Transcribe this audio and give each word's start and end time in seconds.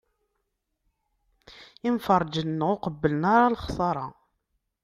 Imferrǧen-nneɣ 1.87 2.69
ur 2.73 2.79
qebblen 2.83 3.23
ara 3.37 3.53
lexṣara. 3.53 4.07